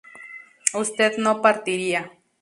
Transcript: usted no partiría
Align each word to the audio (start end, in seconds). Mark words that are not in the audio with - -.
usted 0.73 1.19
no 1.19 1.43
partiría 1.43 2.11